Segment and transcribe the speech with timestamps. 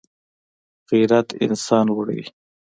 [0.89, 2.23] غیرت انسان لوړوي